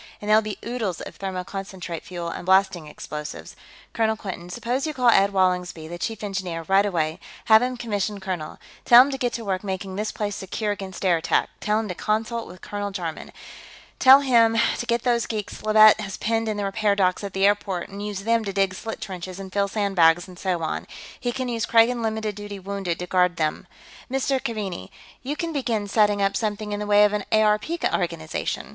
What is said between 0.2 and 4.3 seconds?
there'll be oodles of thermoconcentrate fuel, and blasting explosives. Colonel